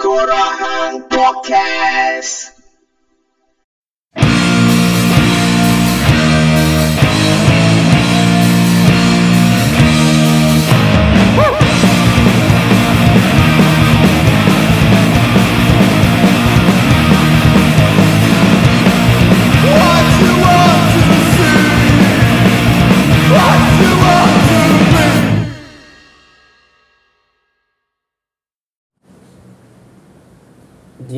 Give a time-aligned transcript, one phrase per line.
[0.00, 2.39] Kurahan Podcast.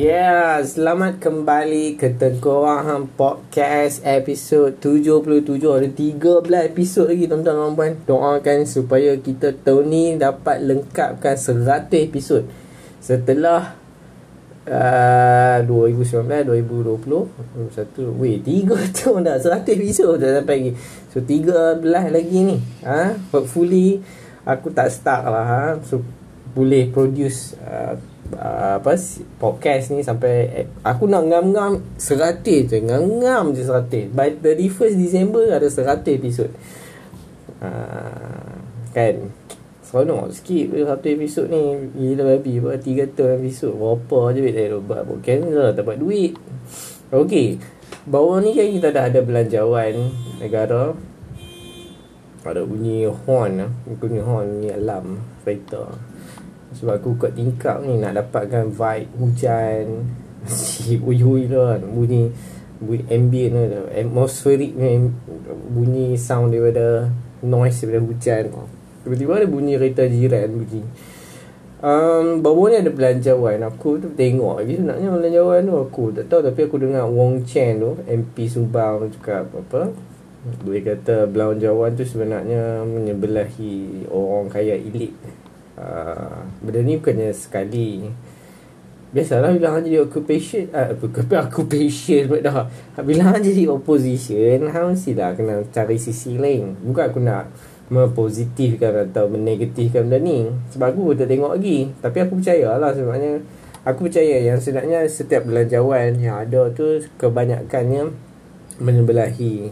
[0.03, 6.43] Yeah, selamat kembali ke Tengkorahan Podcast episod 77 Ada 13
[6.75, 12.43] episod lagi tuan-tuan dan puan Doakan supaya kita tahun ni dapat lengkapkan 100 episod.
[12.99, 13.79] Setelah
[14.67, 20.71] uh, 2019, 2020 21, Weh, 3 tahun dah 100 episod dah sampai lagi.
[21.15, 21.79] So 13
[22.11, 23.15] lagi ni ha?
[23.31, 24.03] Hopefully
[24.43, 25.63] aku tak stuck lah ha?
[25.87, 26.03] So
[26.51, 27.95] boleh produce uh,
[28.37, 28.93] uh, apa
[29.37, 35.49] podcast ni sampai eh, aku nak ngam-ngam 100 je ngam-ngam je 100 by 31st December
[35.53, 36.49] ada 100 episod.
[37.63, 38.59] Uh,
[38.91, 39.31] kan?
[39.85, 41.89] Seronok sikit satu episod ni.
[41.93, 43.77] Gila babi 3 tahun episod.
[43.77, 46.33] Berapa je duit saya buat podcast ni lah dapat duit.
[47.13, 47.61] Ok
[48.03, 50.91] bawah ni kan kita dah ada belanjawan negara.
[52.43, 55.87] Ada bunyi horn bunyi horn bunyi alarm kereta
[56.73, 59.83] sebab aku kat tingkap ni nak dapatkan vibe hujan
[60.49, 62.27] si ui-ui lah bunyi
[62.83, 65.07] bunyi ambient lah atmospheric ni
[65.71, 67.07] bunyi sound daripada
[67.45, 68.43] noise daripada hujan.
[69.03, 70.83] Tiba-tiba ada bunyi kereta jiran bunyi
[71.83, 75.75] um, bawah ni ada belanjawan aku tu tengok lagi sebenarnya belanjawan tu.
[75.83, 79.91] Aku tak tahu tapi aku dengar Wong Chen tu MP Subang cakap apa
[80.43, 85.15] boleh kata belanjawan tu sebenarnya menyebelahi orang kaya elit
[85.73, 88.05] Ah, benda ni bukannya sekali.
[89.13, 90.89] Biasalah bila hang jadi occupation uh,
[91.45, 92.65] Occupation pun dah.
[93.05, 96.73] Bila hang jadi opposition Hang mestilah kena cari sisi lain.
[96.81, 97.53] Bukan aku nak
[97.93, 100.49] Mempositifkan atau menegatifkan benda ni.
[100.73, 101.93] Sebab aku tak tengok lagi.
[102.01, 103.37] Tapi aku percaya lah sebabnya
[103.85, 108.09] Aku percaya yang sebenarnya setiap belanjawan yang ada tu Kebanyakannya
[108.81, 109.69] Menyebelahi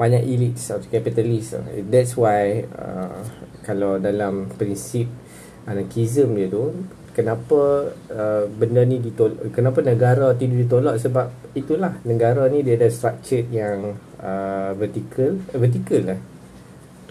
[0.00, 1.52] Banyak elit atau kapitalis
[1.92, 3.20] That's why uh,
[3.68, 5.27] Kalau dalam prinsip
[5.68, 6.72] anarchism dia tu
[7.18, 11.02] kenapa uh, benda ni ditolak kenapa negara tidak ditolak?
[11.02, 11.26] Sebab
[11.58, 16.20] itulah negara ni dia ada structure yang uh, vertical uh, vertical lah.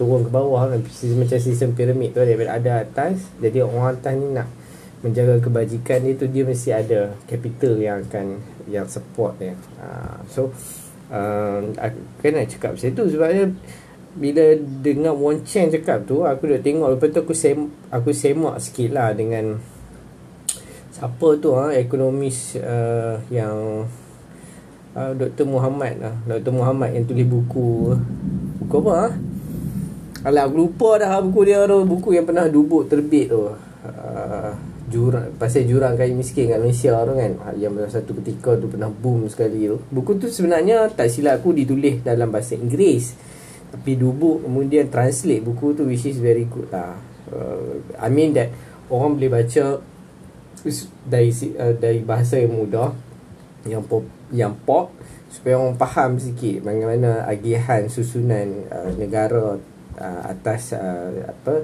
[0.00, 4.28] Turun ke bawah kan macam sistem piramid tu daripada ada atas jadi orang atas ni
[4.32, 4.48] nak
[5.04, 9.52] menjaga kebajikan dia tu dia mesti ada capital yang akan yang support dia.
[9.76, 10.40] Uh, so
[11.12, 11.60] uh,
[12.24, 13.44] kan nak cakap macam tu sebabnya
[14.18, 18.58] bila dengar Won Chen cakap tu aku dah tengok lepas tu aku sem aku semak
[18.58, 19.62] sikit lah dengan
[20.90, 23.86] siapa tu ha, ekonomis uh, yang
[24.98, 25.46] uh, Dr.
[25.46, 26.50] Muhammad lah Dr.
[26.50, 27.94] Muhammad yang tulis buku
[28.66, 29.08] buku apa ha?
[30.26, 34.50] Alah aku lupa dah buku dia tu buku yang pernah dubuk terbit tu uh,
[34.90, 39.30] jurang pasal jurang kayu miskin kat Malaysia tu kan yang satu ketika tu pernah boom
[39.30, 43.14] sekali tu buku tu sebenarnya tak silap aku ditulis dalam bahasa Inggeris
[43.68, 46.96] tapi dubuk kemudian translate buku tu which is very good lah.
[47.28, 48.48] Uh, I mean that
[48.88, 49.80] orang boleh baca
[51.06, 52.90] dari uh, dari bahasa yang mudah
[53.68, 54.92] yang pop yang pop
[55.28, 59.60] supaya orang faham sikit bagaimana agihan susunan uh, negara
[60.00, 61.54] uh, atas uh, apa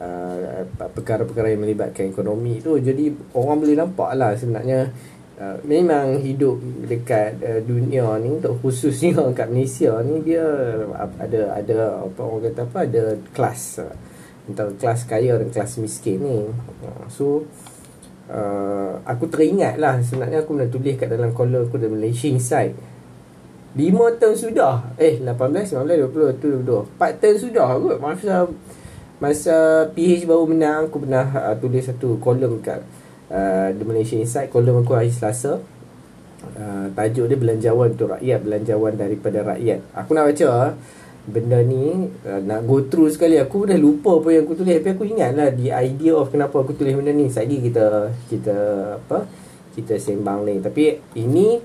[0.00, 0.62] uh,
[0.92, 2.76] perkara-perkara yang melibatkan ekonomi tu.
[2.76, 4.92] Jadi orang boleh nampak lah sebenarnya
[5.36, 6.56] Uh, memang hidup
[6.88, 10.40] dekat uh, dunia ni untuk khususnya kat Malaysia ni dia
[11.20, 13.04] ada ada apa orang kata apa ada
[13.36, 13.92] kelas uh,
[14.48, 16.40] antara kelas kaya dan kelas miskin ni.
[16.80, 17.44] Uh, so
[18.32, 22.96] uh, aku teringat lah sebenarnya aku nak tulis kat dalam kolom aku dalam Malaysia Inside.
[23.76, 24.96] 5 tahun sudah.
[24.96, 25.36] Eh 18
[25.76, 27.96] 19 20 tu 22 4 tahun sudah kot.
[28.00, 28.48] Masa
[29.20, 29.56] masa
[29.92, 32.80] PH baru menang aku pernah uh, tulis satu kolom kat
[33.30, 35.62] uh, The Malaysia Insight kolom aku hari Selasa.
[36.56, 39.82] Uh, tajuk dia belanjawan untuk rakyat belanjawan daripada rakyat.
[39.98, 40.70] Aku nak baca uh,
[41.26, 43.40] benda ni uh, nak go through sekali.
[43.40, 44.78] Aku dah lupa apa yang aku tulis.
[44.78, 47.26] Tapi aku ingat lah the idea of kenapa aku tulis benda ni.
[47.26, 48.56] Sekali kita kita
[49.02, 49.26] apa
[49.74, 50.62] kita sembang ni.
[50.62, 50.84] Tapi
[51.18, 51.58] ini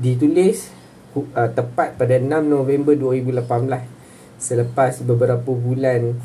[0.00, 0.72] ditulis
[1.14, 6.16] uh, tepat pada 6 November 2018 selepas beberapa bulan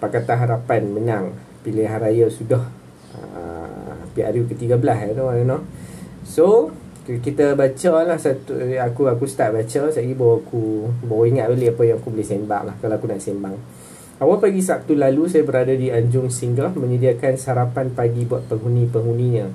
[0.00, 1.26] Pakatan Harapan menang.
[1.60, 2.64] Pilihan raya sudah.
[3.12, 3.59] Uh,
[4.12, 4.76] PRU ke-13
[5.10, 5.60] you know, you know.
[6.26, 6.74] So
[7.06, 10.62] kita baca lah satu aku aku start baca saya baru aku
[11.02, 13.56] baru ingat balik apa yang aku boleh sembang lah kalau aku nak sembang.
[14.20, 19.48] Awal pagi Sabtu lalu saya berada di Anjung Singgah menyediakan sarapan pagi buat penghuni-penghuninya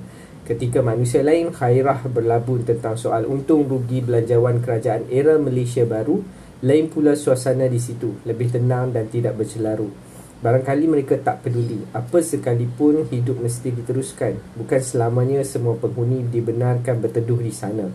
[0.46, 6.22] Ketika manusia lain khairah berlabun tentang soal untung rugi belanjawan kerajaan era Malaysia baru,
[6.62, 9.90] lain pula suasana di situ, lebih tenang dan tidak bercelaru.
[10.46, 14.38] Barangkali mereka tak peduli, apa sekalipun hidup mesti diteruskan.
[14.54, 17.90] Bukan selamanya semua penghuni dibenarkan berteduh di sana.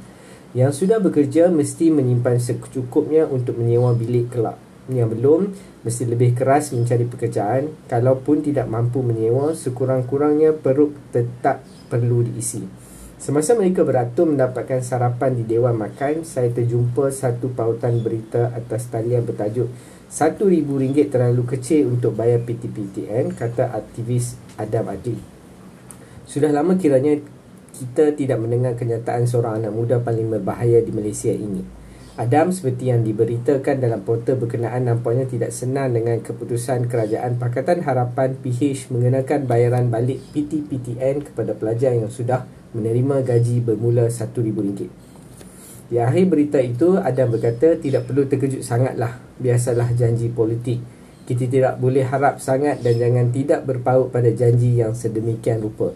[0.52, 4.60] Yang sudah bekerja mesti menyimpan secukupnya untuk menyewa bilik kelak.
[4.92, 5.42] Yang belum,
[5.88, 7.72] mesti lebih keras mencari pekerjaan.
[7.88, 12.68] Kalaupun tidak mampu menyewa, sekurang-kurangnya perut tetap perlu diisi.
[13.16, 19.24] Semasa mereka beratur mendapatkan sarapan di Dewan Makan, saya terjumpa satu pautan berita atas talian
[19.24, 19.72] bertajuk
[20.12, 25.16] RM1,000 terlalu kecil untuk bayar PTPTN, kata aktivis Adam Adli.
[26.28, 27.16] Sudah lama kiranya
[27.72, 31.64] kita tidak mendengar kenyataan seorang anak muda paling berbahaya di Malaysia ini.
[32.20, 38.36] Adam seperti yang diberitakan dalam portal berkenaan nampaknya tidak senang dengan keputusan kerajaan Pakatan Harapan
[38.36, 42.44] PH mengenakan bayaran balik PTPTN kepada pelajar yang sudah
[42.76, 45.11] menerima gaji bermula RM1,000.
[45.92, 49.20] Di akhir berita itu, Adam berkata tidak perlu terkejut sangatlah.
[49.44, 50.80] Biasalah janji politik.
[51.28, 55.92] Kita tidak boleh harap sangat dan jangan tidak berpaut pada janji yang sedemikian rupa.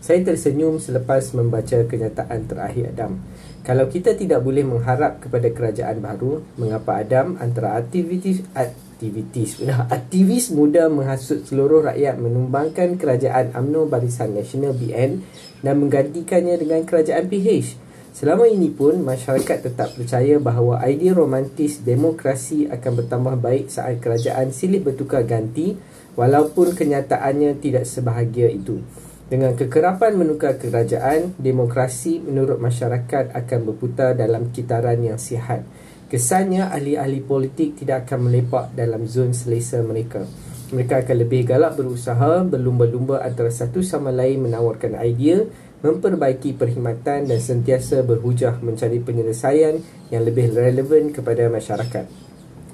[0.00, 3.20] Saya tersenyum selepas membaca kenyataan terakhir Adam.
[3.64, 9.60] Kalau kita tidak boleh mengharap kepada kerajaan baru, mengapa Adam antara aktivitis aktivitis
[9.96, 15.24] aktivis muda menghasut seluruh rakyat menumbangkan kerajaan AMNO Barisan Nasional BN
[15.64, 17.83] dan menggantikannya dengan kerajaan PH.
[18.14, 24.54] Selama ini pun, masyarakat tetap percaya bahawa idea romantis demokrasi akan bertambah baik saat kerajaan
[24.54, 25.74] silih bertukar ganti
[26.14, 28.86] walaupun kenyataannya tidak sebahagia itu.
[29.26, 35.66] Dengan kekerapan menukar kerajaan, demokrasi menurut masyarakat akan berputar dalam kitaran yang sihat.
[36.06, 40.22] Kesannya ahli-ahli politik tidak akan melepak dalam zon selesa mereka.
[40.70, 45.42] Mereka akan lebih galak berusaha berlumba-lumba antara satu sama lain menawarkan idea,
[45.84, 52.08] memperbaiki perkhidmatan dan sentiasa berhujah mencari penyelesaian yang lebih relevan kepada masyarakat.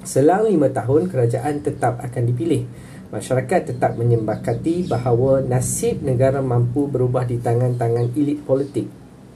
[0.07, 2.63] Selang lima tahun, kerajaan tetap akan dipilih.
[3.11, 8.87] Masyarakat tetap menyembahkati bahawa nasib negara mampu berubah di tangan-tangan elit politik.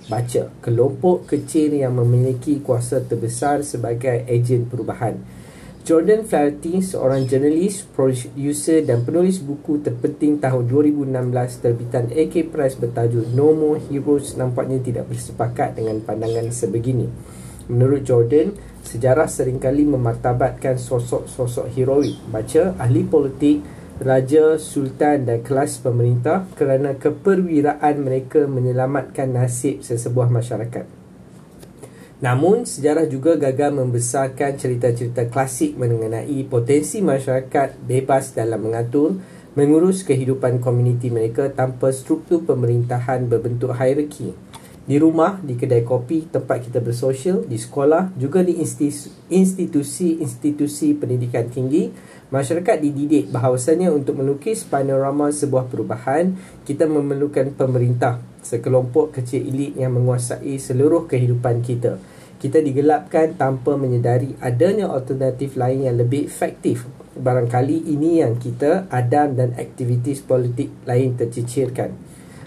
[0.07, 5.19] Baca, kelompok kecil yang memiliki kuasa terbesar sebagai ejen perubahan.
[5.85, 13.29] Jordan Flaherty, seorang jurnalis, producer dan penulis buku terpenting tahun 2016 terbitan AK Press bertajuk
[13.37, 17.05] No More Heroes nampaknya tidak bersepakat dengan pandangan sebegini.
[17.69, 22.17] Menurut Jordan, sejarah seringkali memartabatkan sosok-sosok heroik.
[22.33, 23.61] Baca, ahli politik,
[24.01, 31.04] raja, sultan dan kelas pemerintah kerana keperwiraan mereka menyelamatkan nasib sesebuah masyarakat.
[32.25, 39.21] Namun, sejarah juga gagal membesarkan cerita-cerita klasik mengenai potensi masyarakat bebas dalam mengatur,
[39.53, 44.33] mengurus kehidupan komuniti mereka tanpa struktur pemerintahan berbentuk hierarki.
[44.89, 51.93] Di rumah, di kedai kopi, tempat kita bersosial, di sekolah, juga di institusi-institusi pendidikan tinggi,
[52.33, 56.33] masyarakat dididik bahawasanya untuk melukis panorama sebuah perubahan,
[56.65, 62.01] kita memerlukan pemerintah sekelompok kecil elit yang menguasai seluruh kehidupan kita.
[62.45, 66.85] Kita digelapkan tanpa menyedari adanya alternatif lain yang lebih efektif.
[67.17, 71.97] Barangkali ini yang kita, Adam dan aktivitis politik lain tercicirkan.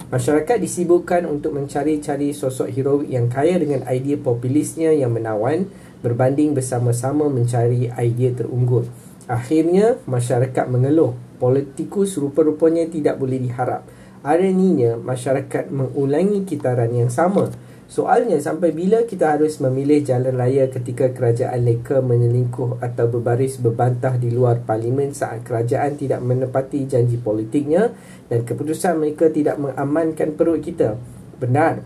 [0.06, 5.67] Masyarakat disibukkan untuk mencari-cari sosok heroik yang kaya dengan idea populisnya yang menawan
[5.98, 8.86] berbanding bersama-sama mencari idea terunggul.
[9.26, 11.19] Akhirnya, masyarakat mengeluh.
[11.43, 13.82] Politikus rupa-rupanya tidak boleh diharap.
[14.22, 17.50] Araninya masyarakat mengulangi kitaran yang sama.
[17.88, 24.20] Soalnya sampai bila kita harus memilih jalan raya ketika kerajaan leka menyelingkuh atau berbaris berbantah
[24.20, 27.88] di luar parlimen saat kerajaan tidak menepati janji politiknya
[28.28, 31.00] dan keputusan mereka tidak mengamankan perut kita.
[31.40, 31.80] Benar.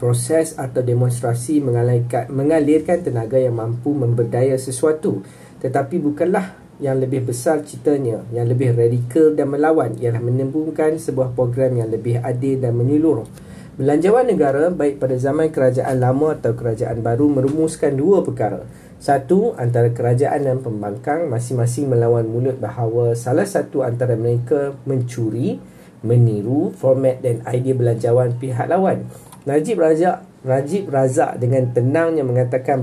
[0.00, 5.20] Proses atau demonstrasi mengalirkan, tenaga yang mampu memberdaya sesuatu.
[5.60, 11.76] Tetapi bukanlah yang lebih besar ceritanya, yang lebih radikal dan melawan ialah menembungkan sebuah program
[11.76, 13.47] yang lebih adil dan menyeluruh.
[13.78, 18.66] Belanjawan negara baik pada zaman kerajaan lama atau kerajaan baru merumuskan dua perkara.
[18.98, 25.62] Satu, antara kerajaan dan pembangkang masing-masing melawan mulut bahawa salah satu antara mereka mencuri,
[26.02, 29.06] meniru format dan idea belanjawan pihak lawan.
[29.46, 32.82] Najib Razak Najib Razak dengan tenangnya mengatakan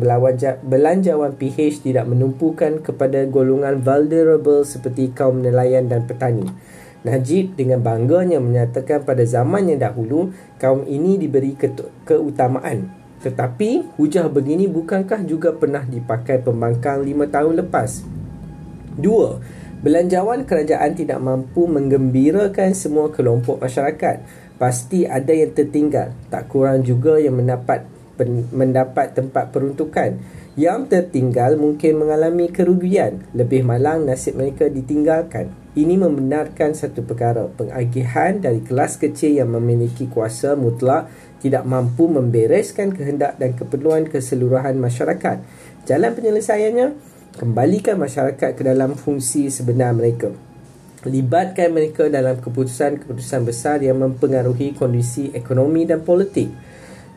[0.64, 6.48] belanjawan PH tidak menumpukan kepada golongan vulnerable seperti kaum nelayan dan petani.
[7.06, 11.70] Najib dengan bangganya menyatakan pada zaman yang dahulu kaum ini diberi ke-
[12.02, 12.90] keutamaan.
[13.22, 18.02] Tetapi hujah begini bukankah juga pernah dipakai pembangkang lima tahun lepas?
[18.98, 19.38] Dua,
[19.86, 24.46] belanjawan kerajaan tidak mampu menggembirakan semua kelompok masyarakat.
[24.56, 27.84] pasti ada yang tertinggal tak kurang juga yang mendapat
[28.16, 30.16] pen, mendapat tempat peruntukan
[30.56, 37.52] yang tertinggal mungkin mengalami kerugian lebih malang nasib mereka ditinggalkan ini membenarkan satu perkara.
[37.52, 41.12] Pengagihan dari kelas kecil yang memiliki kuasa mutlak
[41.44, 45.44] tidak mampu membereskan kehendak dan keperluan keseluruhan masyarakat.
[45.84, 46.88] Jalan penyelesaiannya
[47.36, 50.32] kembalikan masyarakat ke dalam fungsi sebenar mereka.
[51.06, 56.50] Libatkan mereka dalam keputusan-keputusan besar yang mempengaruhi kondisi ekonomi dan politik.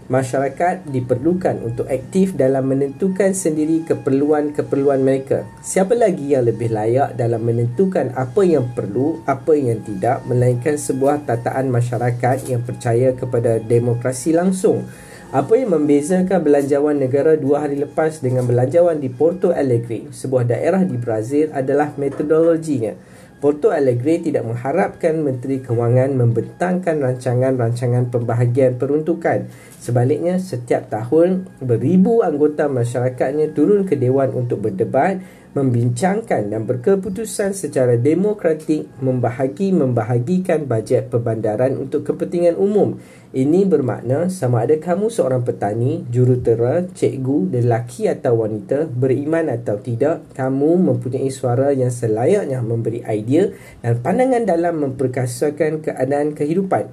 [0.09, 5.45] Masyarakat diperlukan untuk aktif dalam menentukan sendiri keperluan-keperluan mereka.
[5.61, 11.29] Siapa lagi yang lebih layak dalam menentukan apa yang perlu, apa yang tidak, melainkan sebuah
[11.29, 14.89] tataan masyarakat yang percaya kepada demokrasi langsung.
[15.29, 20.89] Apa yang membezakan belanjawan negara dua hari lepas dengan belanjawan di Porto Alegre, sebuah daerah
[20.89, 22.97] di Brazil adalah metodologinya.
[23.39, 29.47] Porto Alegre tidak mengharapkan Menteri Kewangan membentangkan rancangan-rancangan pembahagian peruntukan.
[29.79, 35.23] Sebaliknya, setiap tahun beribu anggota masyarakatnya turun ke Dewan untuk berdebat,
[35.59, 43.03] membincangkan dan berkeputusan secara demokratik membahagi membahagikan bajet perbandaran untuk kepentingan umum.
[43.29, 50.25] Ini bermakna sama ada kamu seorang petani, jurutera, cikgu, lelaki atau wanita, beriman atau tidak,
[50.33, 53.53] kamu mempunyai suara yang selayaknya memberi idea
[53.85, 56.89] dan pandangan dalam memperkasakan keadaan kehidupan.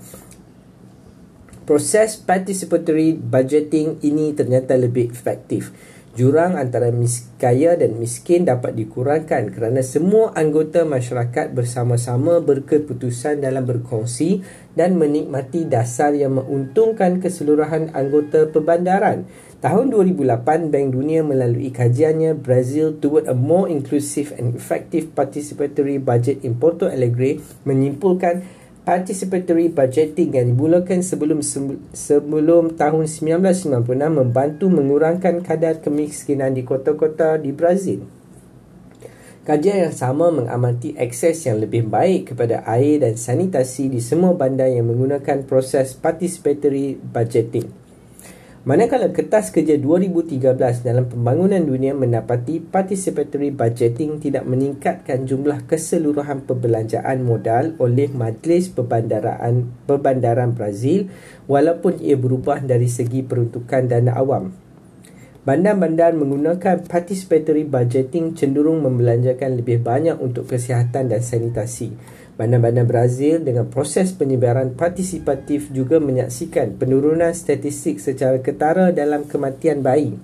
[1.66, 5.74] Proses participatory budgeting ini ternyata lebih efektif.
[6.16, 13.68] Jurang antara mis kaya dan miskin dapat dikurangkan kerana semua anggota masyarakat bersama-sama berkeputusan dalam
[13.68, 14.40] berkongsi
[14.80, 19.28] dan menikmati dasar yang menguntungkan keseluruhan anggota perbandaran.
[19.60, 26.48] Tahun 2008, Bank Dunia melalui kajiannya Brazil toward a more inclusive and effective participatory budget
[26.48, 31.42] in Porto Alegre menyimpulkan participatory budgeting yang dimulakan sebelum
[31.92, 33.82] sebelum tahun 1996
[34.14, 38.06] membantu mengurangkan kadar kemiskinan di kota-kota di Brazil.
[39.46, 44.70] Kajian yang sama mengamati akses yang lebih baik kepada air dan sanitasi di semua bandar
[44.70, 47.85] yang menggunakan proses participatory budgeting.
[48.66, 50.42] Manakala kertas kerja 2013
[50.82, 59.70] dalam pembangunan dunia mendapati participatory budgeting tidak meningkatkan jumlah keseluruhan perbelanjaan modal oleh Majlis Perbandaran
[59.86, 61.14] Perbandaran Brazil
[61.46, 64.50] walaupun ia berubah dari segi peruntukan dana awam.
[65.46, 71.94] Bandar-bandar menggunakan participatory budgeting cenderung membelanjakan lebih banyak untuk kesihatan dan sanitasi.
[72.36, 80.20] Bandar-bandar Brazil dengan proses penyebaran partisipatif juga menyaksikan penurunan statistik secara ketara dalam kematian bayi.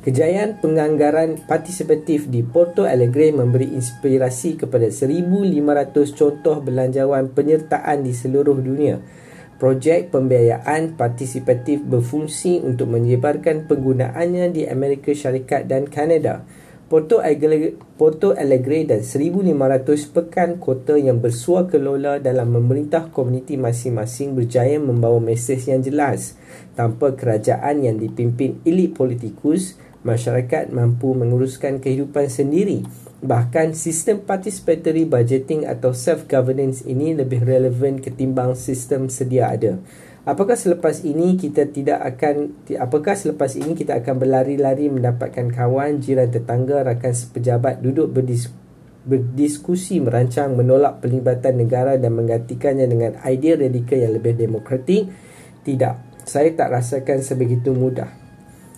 [0.00, 8.56] Kejayaan penganggaran partisipatif di Porto Alegre memberi inspirasi kepada 1,500 contoh belanjawan penyertaan di seluruh
[8.56, 9.04] dunia.
[9.60, 16.48] Projek pembiayaan partisipatif berfungsi untuk menyebarkan penggunaannya di Amerika Syarikat dan Kanada.
[16.88, 24.32] Porto Alegre, Porto Alegre dan 1,500 pekan kota yang bersua kelola dalam memerintah komuniti masing-masing
[24.32, 26.40] berjaya membawa mesej yang jelas.
[26.72, 32.88] Tanpa kerajaan yang dipimpin elit politikus, masyarakat mampu menguruskan kehidupan sendiri.
[33.20, 39.76] Bahkan sistem participatory budgeting atau self-governance ini lebih relevan ketimbang sistem sedia ada.
[40.28, 46.28] Apakah selepas ini kita tidak akan apakah selepas ini kita akan berlari-lari mendapatkan kawan, jiran
[46.28, 48.52] tetangga, rakan sepejabat duduk berdis,
[49.08, 55.08] berdiskusi merancang menolak pelibatan negara dan menggantikannya dengan idea radikal yang lebih demokratik?
[55.64, 56.28] Tidak.
[56.28, 58.12] Saya tak rasakan sebegitu mudah.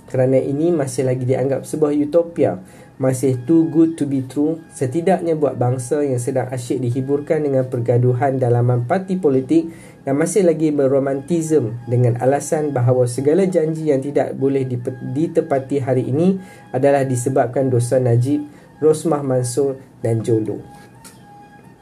[0.07, 2.63] Kerana ini masih lagi dianggap sebuah utopia
[3.01, 8.37] masih too good to be true setidaknya buat bangsa yang sedang asyik dihiburkan dengan pergaduhan
[8.37, 9.73] dalaman parti politik
[10.09, 14.65] yang masih lagi berromantism dengan alasan bahawa segala janji yang tidak boleh
[15.13, 16.41] ditepati hari ini
[16.73, 18.45] adalah disebabkan dosa Najib,
[18.81, 20.61] Rosmah Mansur dan Jolo.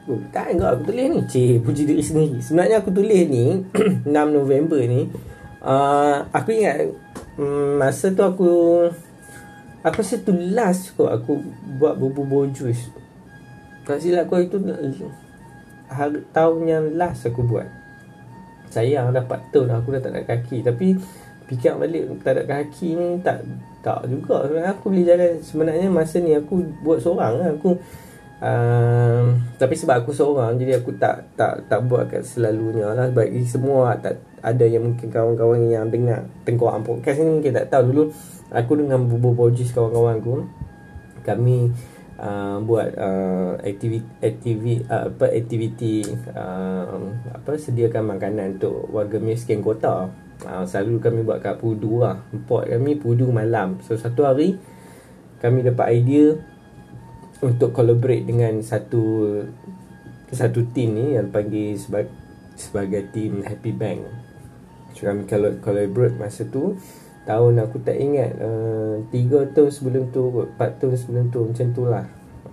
[0.09, 1.19] Oh, tak enggak aku tulis ni.
[1.29, 2.37] Cik, puji diri sendiri.
[2.41, 3.61] Sebenarnya aku tulis ni
[4.03, 5.05] 6 November ni.
[5.61, 6.91] Uh, aku ingat
[7.37, 8.51] um, masa tu aku
[9.79, 11.39] Aku rasa tu last kot aku
[11.79, 12.91] buat bubur jus.
[13.87, 14.59] Tak silap aku itu
[15.87, 17.78] hari, tahun yang last aku buat.
[18.69, 20.65] Sayang dah 4 tahun aku dah tak ada kaki.
[20.65, 20.97] Tapi
[21.49, 23.41] fikir balik tak ada kaki ni tak
[23.81, 24.45] tak juga.
[24.45, 27.47] Sebenarnya aku boleh jalan sebenarnya masa ni aku buat seorang lah.
[27.57, 27.77] Aku
[28.43, 29.23] uh,
[29.59, 33.95] tapi sebab aku seorang jadi aku tak tak tak buat kat selalunya lah sebab semua
[33.99, 38.03] tak ada yang mungkin kawan-kawan yang dengar tengkorak podcast ni mungkin tak tahu dulu
[38.49, 40.35] aku dengan Bubu Bojis kawan-kawan aku
[41.27, 41.69] kami
[42.19, 46.03] uh, buat uh, aktiviti uh, apa aktiviti
[46.35, 46.99] uh,
[47.31, 50.11] apa sediakan makanan untuk warga miskin kota.
[50.39, 52.23] Uh, selalu kami buat kat Pudu lah.
[52.31, 53.79] Import kami Pudu malam.
[53.83, 54.59] So satu hari
[55.39, 56.35] kami dapat idea
[57.39, 59.35] untuk collaborate dengan satu
[60.29, 62.13] satu team ni yang panggil sebagai
[62.59, 64.03] sebagai team Happy Bank.
[64.95, 65.23] So kami
[65.63, 66.75] collaborate masa tu
[67.27, 71.83] tahun aku tak ingat uh, 3 tahun sebelum tu 4 tahun sebelum tu macam tu
[71.87, 72.05] lah.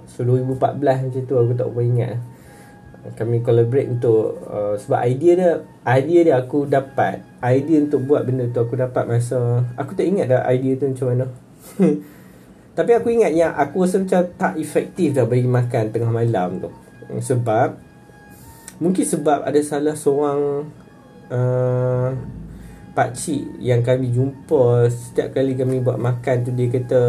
[0.07, 2.15] So 2014 macam tu aku tak boleh ingat.
[3.07, 5.51] Kami collaborate untuk uh, sebab idea dia
[5.87, 10.27] idea dia aku dapat idea untuk buat benda tu aku dapat masa aku tak ingat
[10.27, 11.27] dah idea tu macam mana.
[12.77, 16.71] Tapi aku ingat yang aku rasa macam tak efektif dah bagi makan tengah malam tu.
[17.07, 17.87] Sebab
[18.77, 20.69] Mungkin sebab ada salah seorang
[21.33, 22.09] uh,
[22.97, 27.03] Pakcik yang kami jumpa Setiap kali kami buat makan tu Dia kata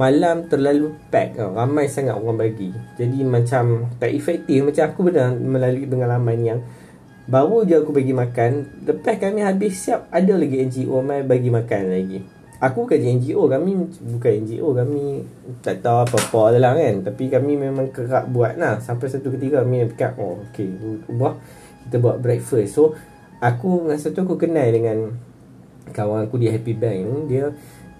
[0.00, 1.52] Malam terlalu pack tau.
[1.52, 2.72] Ramai sangat orang bagi.
[2.96, 6.60] Jadi macam tak efektif Macam aku benar melalui pengalaman yang
[7.28, 11.82] Baru je aku bagi makan Lepas kami habis siap Ada lagi NGO mai bagi makan
[11.92, 12.24] lagi.
[12.64, 13.70] Aku bukan NGO Kami
[14.16, 15.04] bukan NGO Kami
[15.60, 17.04] tak tahu apa-apa lah kan.
[17.04, 18.80] Tapi kami memang kerap buat lah.
[18.80, 20.72] Sampai satu ketika kami cakap Oh okay
[21.12, 21.36] Ubah
[21.84, 22.72] Kita buat breakfast.
[22.72, 22.96] So
[23.40, 25.16] Aku masa tu aku kenal dengan
[25.90, 27.26] Kawan aku di Happy Bank.
[27.26, 27.50] Dia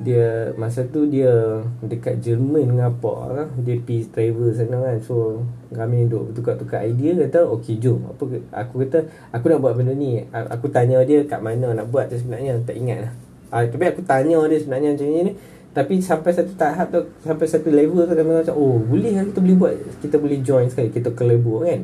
[0.00, 3.48] dia masa tu dia dekat Jerman dengan apa lah.
[3.64, 4.96] Dia pergi travel sana kan.
[5.00, 5.42] So
[5.72, 8.04] kami duduk tukar-tukar idea kata okey jom.
[8.12, 10.22] Apa aku kata aku nak buat benda ni.
[10.28, 12.60] Aku tanya dia kat mana nak buat tu sebenarnya?
[12.62, 13.12] Tak ingat lah.
[13.50, 15.34] Uh, Tapi aku tanya dia sebenarnya macam ni
[15.74, 19.42] Tapi sampai satu tahap tu Sampai satu level tu kami macam Oh boleh lah kita
[19.42, 21.80] boleh buat Kita boleh join sekali Kita collaborate kan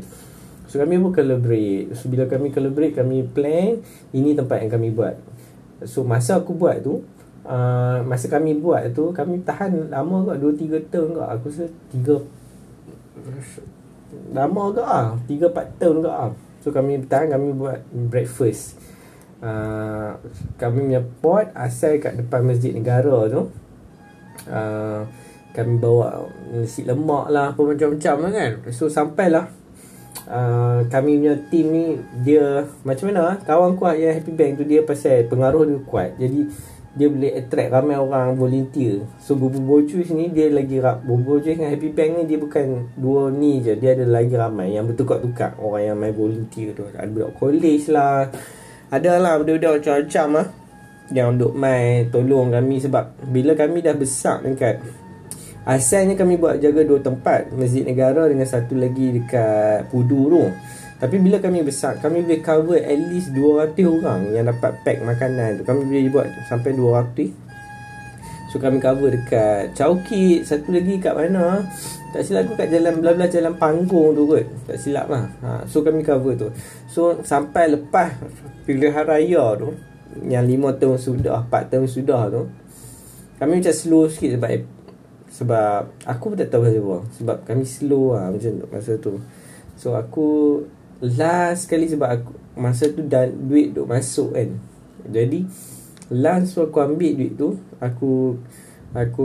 [0.67, 3.79] So kami pun collaborate So bila kami collaborate Kami plan
[4.11, 5.15] Ini tempat yang kami buat.
[5.87, 7.07] So masa aku buat tu
[7.47, 11.29] uh, Masa kami buat tu Kami tahan lama kot 2-3 tahun kot.
[11.39, 15.15] Aku rasa 3 Lama kot lah.
[15.31, 16.35] 3-4 tahun kot lah.
[16.67, 17.79] So kami tahan kami buat
[18.11, 18.75] breakfast.
[19.39, 20.19] Uh,
[20.59, 23.55] kami punya pot asal kat depan masjid negara tu.
[24.50, 25.07] Uh,
[25.55, 28.50] kami bawa nasi lemak lah apa macam-macam lah kan.
[28.75, 29.47] So sampailah
[30.30, 31.84] uh, kami punya team ni
[32.23, 36.10] dia macam mana kawan kuat yang happy bank tu dia pasal pengaruh dia kuat.
[36.19, 36.41] Jadi
[36.97, 39.04] dia boleh attract ramai orang volunteer.
[39.21, 42.67] So bubu bocu sini dia lagi rap bubu bocu dengan happy bank ni dia bukan
[42.97, 43.76] dua ni je.
[43.76, 45.60] Dia ada lagi ramai yang bertukar-tukar.
[45.60, 46.89] Orang yang main volunteer tu.
[46.89, 48.32] Ada budak college lah.
[48.86, 50.47] Ada lah budak-budak macam-macam lah
[51.10, 54.78] Yang duk mai tolong kami Sebab bila kami dah besar dekat
[55.67, 60.47] Asalnya kami buat jaga dua tempat Masjid Negara dengan satu lagi dekat Pudu tu
[61.02, 65.59] Tapi bila kami besar Kami boleh cover at least 200 orang Yang dapat pack makanan
[65.59, 65.63] tu.
[65.67, 71.67] Kami boleh buat sampai 200 So kami cover dekat Chowkit Satu lagi kat mana?
[72.15, 74.47] Tak silap aku kat jalan Belah-belah jalan panggung tu kot.
[74.71, 75.26] Tak silap lah.
[75.43, 76.55] Ha, So kami cover tu.
[76.87, 78.15] So sampai lepas
[78.71, 79.75] Pilihan raya tu
[80.31, 82.47] Yang 5 tahun sudah 4 tahun sudah tu
[83.43, 84.75] Kami macam slow sikit sebab
[85.37, 89.21] Sebab Aku pun tak tahu pasal Sebab kami slow lah Macam tu Masa tu.
[89.77, 90.61] So aku
[91.05, 94.57] Last sekali sebab aku Masa tu dan duit duk masuk kan.
[95.05, 95.45] Jadi
[96.09, 98.41] Last aku ambil duit tu Aku
[98.97, 99.25] Aku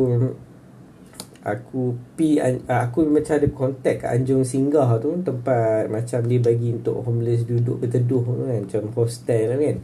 [1.41, 7.02] Aku pi Aku macam ada kontak kat Anjung Singgah tu Tempat macam dia bagi untuk
[7.08, 8.60] homeless duduk berteduh tu kan.
[8.67, 9.78] Macam hostel kan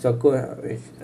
[0.00, 0.32] So aku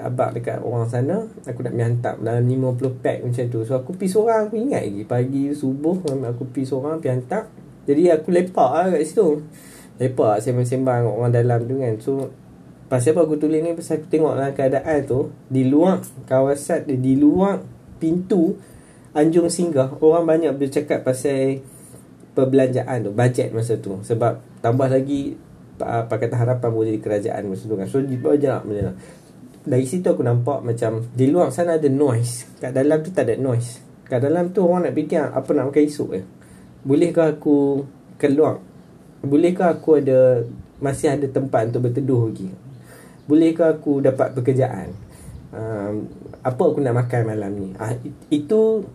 [0.01, 3.61] Abang dekat orang sana Aku nak hantar Dalam 50 pack macam tu.
[3.69, 5.05] So aku pi seorang Aku ingat lagi.
[5.05, 6.01] Pagi subuh
[6.33, 7.45] Aku pi seorang Pi hantar.
[7.85, 9.45] Jadi aku lepak lah kat situ.
[10.01, 11.95] Lepak sembang-sembang Orang dalam tu kan.
[12.01, 12.33] So
[12.89, 13.77] Pasal apa aku tulis ni?
[13.77, 17.61] Pasal aku tengok lah keadaan tu Di luar kawasan Di luar
[18.01, 18.57] pintu
[19.13, 21.61] Anjung Singgah Orang banyak bercakap pasal
[22.33, 24.01] Perbelanjaan tu Bajet masa tu.
[24.01, 25.37] Sebab tambah lagi
[25.79, 27.87] Pakatan Harapan boleh jadi kerajaan masa tu kan.
[27.89, 28.97] So banyak benda.
[29.67, 32.47] Dari situ aku nampak macam Di luar sana ada noise.
[32.62, 33.83] Kat dalam tu tak ada noise.
[34.07, 36.25] Kat dalam tu orang nak fikir Apa nak makan esok eh.
[36.87, 37.83] Bolehkah aku
[38.15, 38.62] Keluar?
[39.27, 40.47] Bolehkah aku ada
[40.79, 42.47] Masih ada tempat untuk berteduh lagi?
[43.27, 44.95] Bolehkah aku dapat pekerjaan?
[45.51, 46.07] Um,
[46.47, 47.75] Apa aku nak makan malam ni?
[47.75, 47.91] Uh,
[48.31, 48.87] Itu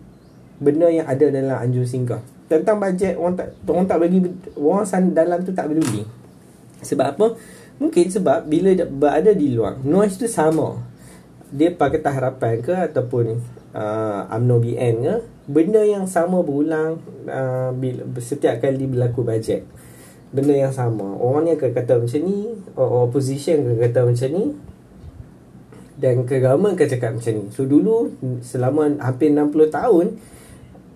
[0.56, 2.24] Benda yang ada dalam anjur singgah.
[2.48, 4.24] Tentang bajet Orang tak Orang tak bagi
[4.56, 6.21] Orang san, dalam tu tak peduli
[6.82, 7.26] Sebab apa?
[7.78, 10.78] Mungkin sebab Bila berada di luar Noise tu sama.
[11.48, 13.38] Dia pakai harapan ke Ataupun
[13.72, 19.66] uh, UMNO BN ke Benda yang sama berulang uh, bila, Setiap kali berlaku bajet
[20.32, 21.04] benda yang sama.
[21.20, 24.44] Orang ni akan kata macam ni opposition akan kata macam ni
[26.00, 27.44] dan ke government akan cakap macam ni.
[27.52, 30.06] So dulu selama hampir 60 tahun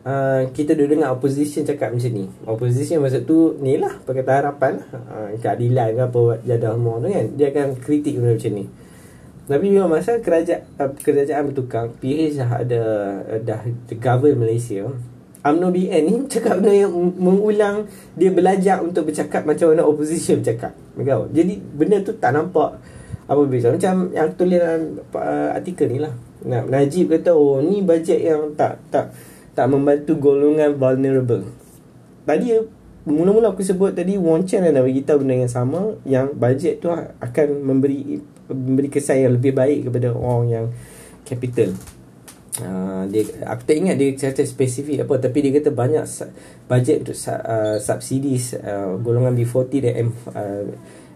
[0.06, 4.72] uh, kita dah dengar opposition cakap macam ni opposition masa tu ni lah Perkataan Harapan
[4.94, 8.66] uh, Keadilan ke apa Jadah semua tu kan Dia akan kritik benda macam ni
[9.46, 12.82] tapi bila masa kerajaan uh, kerajaan bertukar PH dah ada
[13.30, 13.62] uh, dah
[13.94, 14.90] govern Malaysia
[15.46, 17.86] UMNO BN ni cakap benda yang mengulang
[18.18, 20.74] dia belajar untuk bercakap macam mana opposition bercakap.
[20.98, 21.30] Kau.
[21.30, 22.82] Jadi benda tu tak nampak
[23.26, 23.70] apa beza.
[23.70, 26.10] Macam yang tulis dalam uh, artikel ni lah.
[26.46, 29.10] Najib kata oh ni bajet yang tak tak
[29.56, 31.48] tak membantu golongan vulnerable.
[32.28, 32.52] Tadi
[33.08, 36.92] mula-mula aku sebut tadi Wong Chen dah bagi tahu benda yang sama yang bajet tu
[36.92, 38.20] akan memberi
[38.52, 40.66] memberi kesan yang lebih baik kepada orang yang
[41.24, 41.72] capital.
[42.56, 46.08] Uh, dia aku tak ingat dia kata spesifik apa tapi dia kata banyak
[46.64, 50.64] bajet untuk uh, subsidi uh, golongan B40 dan M uh,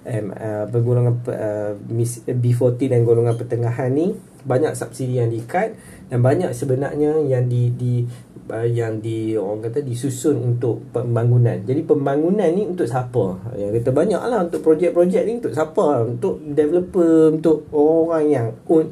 [0.01, 1.77] M uh, golongan uh,
[2.25, 4.17] B40 dan golongan pertengahan ni
[4.49, 5.77] banyak subsidi yang diikat
[6.09, 8.09] dan banyak sebenarnya yang di di
[8.49, 11.61] uh, yang di orang kata disusun untuk pembangunan.
[11.69, 13.53] Jadi pembangunan ni untuk siapa?
[13.61, 16.09] Yang kata banyaklah untuk projek-projek ni untuk siapa?
[16.09, 18.89] Untuk developer, untuk orang yang own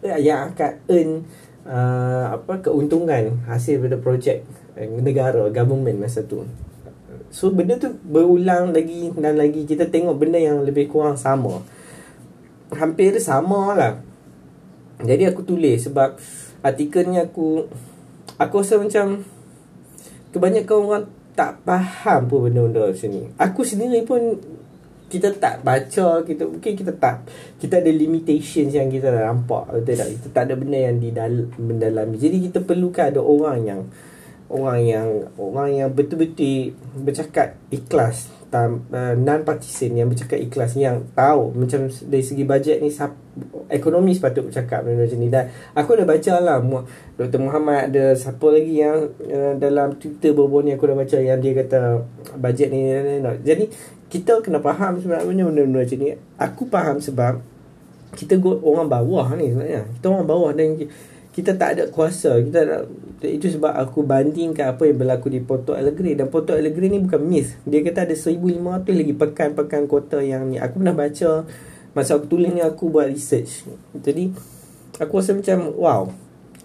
[0.00, 1.10] yang akan earn
[1.64, 4.44] uh, apa keuntungan hasil daripada projek
[4.76, 6.44] uh, negara government masa tu
[7.30, 11.62] so benda tu berulang lagi dan lagi kita tengok benda yang lebih kurang sama.
[12.74, 13.94] Hampir sama lah.
[15.00, 16.18] Jadi aku tulis sebab
[16.60, 17.64] artikel ni aku
[18.36, 19.24] aku rasa macam
[20.34, 23.22] kebanyakan orang tak faham pun benda-benda macam ni.
[23.38, 24.20] Aku sendiri pun
[25.10, 27.26] kita tak baca kita mungkin kita tak
[27.58, 30.08] kita ada limitations yang kita dah nampak betul tak?
[30.14, 32.16] Kita tak ada benda yang di dalam mendalami.
[32.18, 33.80] Jadi kita perlukan ada orang yang
[34.50, 35.08] orang yang
[35.38, 41.86] orang yang betul-betul bercakap ikhlas tam, uh, non partisan yang bercakap ikhlas yang tahu macam
[41.86, 43.14] dari segi bajet ni sap,
[43.70, 46.58] ekonomi sepatut bercakap benda macam ni dan aku dah baca lah
[47.14, 47.38] Dr.
[47.38, 51.54] Muhammad ada siapa lagi yang uh, dalam Twitter baru ni aku dah baca yang dia
[51.54, 52.02] kata
[52.42, 53.32] bajet ni, ni, ni, ni.
[53.46, 53.64] jadi
[54.10, 57.34] kita kena faham sebenarnya benda-benda macam ni aku faham sebab
[58.18, 60.74] kita orang bawah ni sebenarnya kita orang bawah dan
[61.30, 62.42] kita tak ada kuasa.
[62.42, 62.82] Kita tak,
[63.22, 66.18] itu sebab aku bandingkan apa yang berlaku di Porto Alegre.
[66.18, 70.58] Dan Porto Alegre ni bukan myth dia kata ada 1500 lagi pekan-pekan kota yang ni.
[70.58, 71.46] Aku pernah baca
[71.94, 73.66] masa aku tulis ni aku buat research.
[73.94, 74.34] Jadi
[74.98, 76.02] aku rasa macam wow.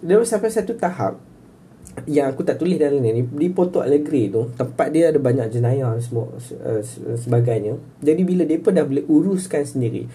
[0.05, 1.17] Dia sampai satu tahap
[2.03, 3.21] yang aku tak tulis dalam ni.
[3.21, 6.81] Di Porto Alegre tu tempat dia ada banyak jenayah semua uh,
[7.15, 7.77] sebagainya.
[8.01, 10.09] Jadi bila depa dah boleh uruskan sendiri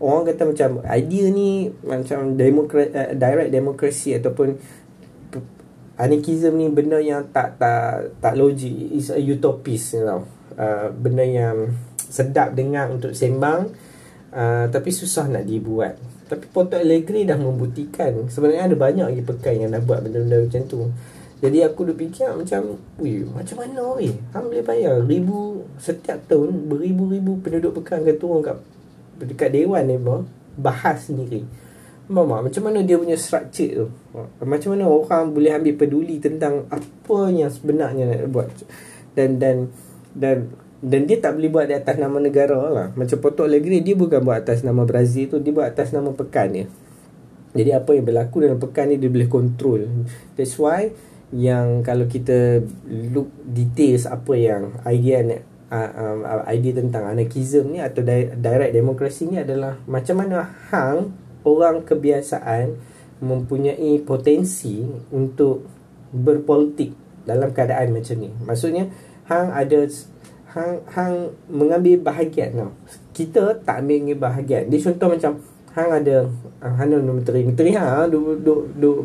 [0.00, 4.48] orang kata macam idea ni macam demokrasi uh, direct demokrasi ataupun
[5.96, 10.24] anarchism ni benda yang tak tak tak logik is a utopist you know.
[10.56, 13.68] Uh, benda yang sedap dengar untuk sembang
[14.32, 16.00] uh, tapi susah nak dibuat.
[16.26, 18.26] Tapi Porto Alegre dah membuktikan.
[18.26, 20.80] Sebenarnya ada banyak lagi pekan yang dah buat benda-benda macam tu.
[21.36, 26.64] Jadi aku dah fikir macam Wih macam mana weh Hang boleh bayar Ribu Setiap tahun
[26.64, 28.56] Beribu-ribu penduduk pekan Akan turun kat
[29.20, 30.24] Dekat dewan bang
[30.56, 31.44] Bahas sendiri.
[32.06, 33.86] Mama, macam mana dia punya structure tu?
[34.38, 38.48] Macam mana orang boleh ambil peduli Tentang apa yang sebenarnya nak buat?
[39.18, 39.56] Dan Dan
[40.14, 42.92] Dan dan dia tak boleh buat di atas nama negara lah.
[42.92, 46.52] Macam Porto Alegre Dia bukan buat atas nama Brazil tu Dia buat atas nama pekan
[46.52, 46.66] dia.
[47.56, 49.88] Jadi apa yang berlaku dalam pekan ni Dia boleh control.
[50.36, 50.92] That's why
[51.34, 55.26] yang kalau kita look details apa yang idea
[55.70, 58.02] uh, um, idea tentang anarchism ni atau
[58.36, 61.14] direct demokrasi ni adalah macam mana hang
[61.46, 62.78] orang kebiasaan
[63.22, 65.64] mempunyai potensi untuk
[66.12, 66.92] berpolitik
[67.26, 68.30] dalam keadaan macam ni.
[68.44, 68.90] Maksudnya
[69.26, 69.80] hang ada
[70.54, 71.14] hang hang
[71.50, 72.72] mengambil bahagian tau.
[73.16, 74.68] Kita tak ambil bahagian.
[74.68, 75.32] Dia contoh macam
[75.76, 76.16] hang ada
[76.62, 77.42] uh, hang ada menteri.
[77.42, 78.98] Menteri ha duk duk duk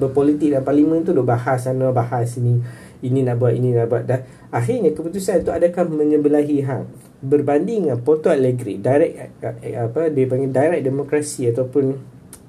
[0.00, 2.60] berpolitik dalam parlimen tu duk bahas sana bahas ini
[3.04, 4.02] ini nak buat ini nak buat.
[4.08, 6.88] Dah akhirnya keputusan tu adakah menyebelahi hang
[7.20, 9.14] berbanding dengan Porto Alegre direct
[9.44, 11.84] uh, apa dia panggil direct demokrasi ataupun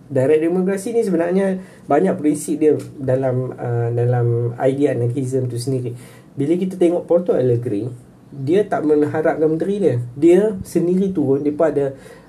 [0.08, 5.92] direct demokrasi ni sebenarnya banyak prinsip dia dalam uh, dalam idea anarchism tu sendiri.
[6.36, 7.92] Bila kita tengok Porto Alegre
[8.36, 9.96] dia tak mengharapkan menteri dia.
[10.16, 11.86] Dia sendiri turun dia ada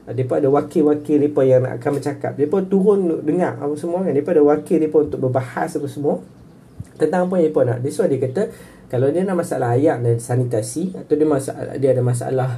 [0.06, 2.38] Depa ada wakil-wakil depa yang nak akan bercakap.
[2.38, 4.14] Depa turun dengar apa semua kan.
[4.14, 6.22] Depa ada wakil depa untuk berbahas apa semua
[6.96, 7.78] tentang apa depa nak.
[7.84, 8.48] This dia kata
[8.86, 12.50] kalau dia nak masalah air dan sanitasi atau dia masalah dia ada masalah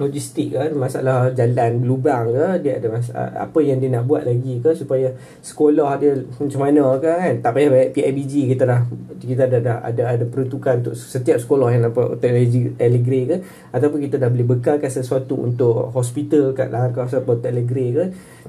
[0.00, 4.56] logistik kan masalah jalan lubang ke dia ada masalah apa yang dia nak buat lagi
[4.64, 5.12] ke supaya
[5.44, 8.80] sekolah dia macam mana ke kan tak payah bayar PIBG kita dah
[9.20, 13.36] kita dah, dah ada ada peruntukan untuk setiap sekolah yang dapat teknologi Alegre ke
[13.68, 18.04] ataupun kita dah boleh bekalkan sesuatu untuk hospital kat dalam kawasan Hotel Alegre ke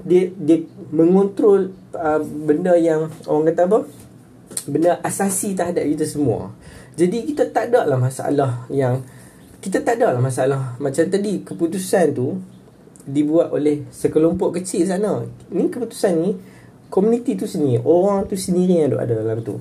[0.08, 0.64] dia dia
[0.96, 3.80] mengontrol uh, benda yang orang kata apa
[4.70, 6.54] benda asasi terhadap kita semua.
[6.94, 9.02] Jadi kita tak ada lah masalah yang
[9.64, 12.38] kita tak ada lah masalah macam tadi keputusan tu
[13.04, 15.24] dibuat oleh sekelompok kecil sana.
[15.52, 16.32] Ni keputusan ni
[16.94, 19.58] komuniti tu sendiri, orang tu sendiri yang ada dalam tu.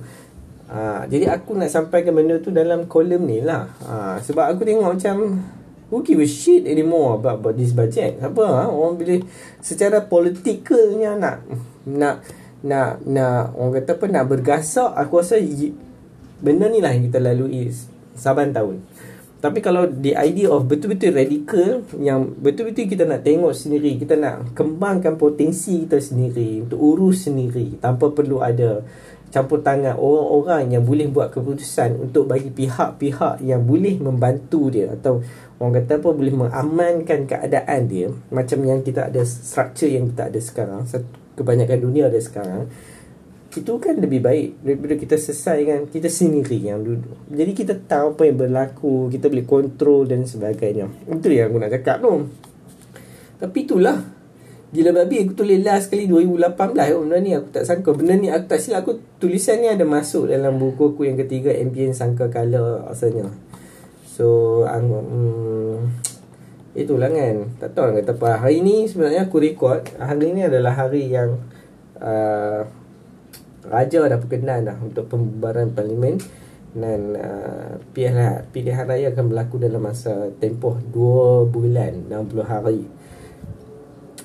[0.69, 3.67] Ha, jadi aku nak sampaikan benda tu dalam kolom ni lah.
[3.83, 5.15] Ha, sebab aku tengok macam
[5.93, 8.17] who give a shit anymore about, about this budget.
[8.17, 8.63] Apa ha?
[8.69, 9.21] orang bila
[9.61, 11.45] secara politikalnya nak
[11.85, 12.25] nak
[12.63, 15.35] nak nak orang kata apa nak bergasak aku rasa
[16.39, 17.71] benda ni lah yang kita lalui
[18.15, 18.83] saban tahun.
[19.43, 24.55] Tapi kalau the idea of betul-betul radikal yang betul-betul kita nak tengok sendiri, kita nak
[24.55, 28.79] kembangkan potensi kita sendiri untuk urus sendiri tanpa perlu ada
[29.33, 35.25] campur tangan orang-orang yang boleh buat keputusan untuk bagi pihak-pihak yang boleh membantu dia atau
[35.57, 40.39] orang kata apa boleh mengamankan keadaan dia macam yang kita ada structure yang kita ada
[40.39, 40.85] sekarang
[41.33, 42.69] kebanyakan dunia ada sekarang
[43.53, 47.13] itu kan lebih baik daripada kita selesaikan kita sendiri yang duduk.
[47.29, 50.89] Jadi kita tahu apa yang berlaku kita boleh kontrol dan sebagainya.
[51.05, 52.33] Itu yang aku nak cakap tu.
[53.37, 53.97] Tapi itulah.
[54.73, 57.93] Gila babi aku tulis last kali 2018 oh, Benda ni aku tak sangka.
[57.93, 58.81] Benda ni aku tak silap.
[58.81, 63.29] Aku Tulisan ni ada masuk dalam buku aku yang ketiga Ambient Sangka Color Asalnya.
[64.09, 66.02] So hmm,
[66.73, 67.53] Itulah kan.
[67.61, 68.29] Tak tahu lah kata apa.
[68.41, 69.85] Hari ni sebenarnya aku record.
[69.97, 71.37] Hari ni adalah hari yang
[72.01, 72.65] uh,
[73.63, 76.17] Raja dah berkenan dah Untuk pembubaran parlimen.
[76.73, 82.81] Dan uh, pilihan, pilihan raya akan berlaku dalam masa tempoh 2 bulan 60 hari.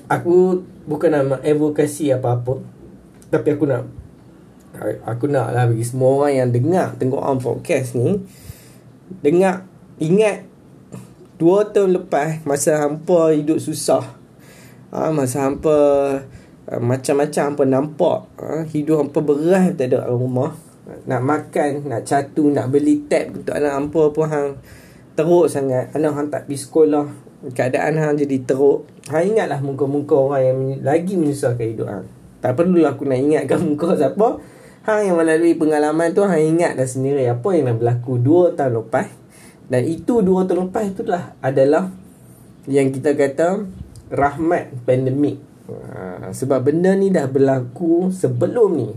[0.09, 2.57] Aku bukan nak advokasi apa-apa.
[3.29, 3.85] Tapi aku nak
[5.05, 8.21] aku nak lah bagi semua orang yang dengar tengok on podcast ni
[9.25, 9.65] dengar
[9.97, 10.48] ingat
[11.39, 14.03] dua tahun lepas masa hampa hidup susah
[14.91, 15.77] ha, masa hampa
[16.67, 20.53] uh, macam-macam hampa nampak ha, hidup hampa beras tak ada rumah
[21.07, 24.49] nak makan nak catu nak beli tab untuk anak hampa pun hang
[25.15, 27.05] teruk sangat anak hang tak pergi sekolah
[27.55, 32.05] keadaan hang jadi teruk Hang ingatlah muka-muka orang yang lagi menyusahkan hidup hang.
[32.45, 34.37] Tak perlu aku nak ingatkan muka siapa.
[34.85, 38.85] Hang yang melalui pengalaman tu hang ingat dah sendiri apa yang dah berlaku 2 tahun
[38.85, 39.09] lepas.
[39.69, 41.93] Dan itu 2 tahun lepas itulah adalah
[42.65, 43.69] yang kita kata
[44.09, 45.37] rahmat pandemik.
[45.69, 48.89] Ha, sebab benda ni dah berlaku sebelum ni.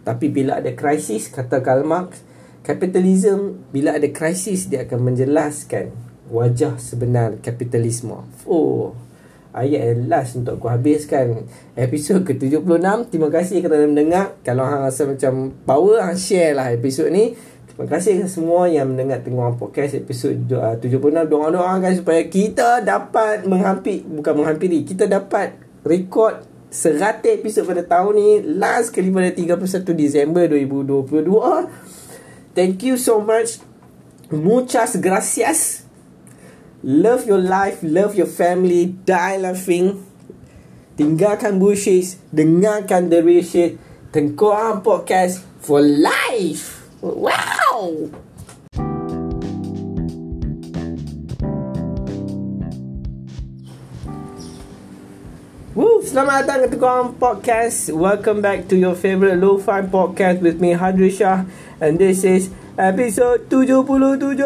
[0.00, 2.24] Tapi bila ada krisis kata Karl Marx,
[2.64, 5.92] kapitalisme bila ada krisis dia akan menjelaskan
[6.32, 8.24] wajah sebenar kapitalisme.
[8.48, 8.96] Oh,
[9.52, 11.44] ayat yang last untuk aku habiskan
[11.76, 13.12] episod ke-76.
[13.12, 14.40] Terima kasih kerana mendengar.
[14.40, 17.36] Kalau hang rasa macam power, hang share lah episod ni.
[17.78, 20.98] Terima kasih semua yang mendengar tengok podcast episod uh, 76.
[21.30, 25.54] Doa-doakan supaya kita dapat menghampir, bukan menghampiri, kita dapat
[25.86, 26.42] record
[26.74, 28.30] 100 episod pada tahun ni.
[28.58, 31.30] Last kali pada 31 Disember 2022.
[32.58, 33.62] Thank you so much.
[34.34, 35.86] Muchas gracias.
[36.82, 40.02] Love your life, love your family, die laughing.
[40.98, 43.78] Tinggalkan bullshit, dengarkan the real shit.
[44.10, 46.77] Tengkorak podcast for life.
[46.98, 48.10] Wow.
[55.78, 57.94] Woo, selamat datang ke Tengkorak podcast.
[57.94, 61.46] Welcome back to your favorite lo-fi podcast with me Hadri Shah
[61.78, 64.42] and this is episode 77.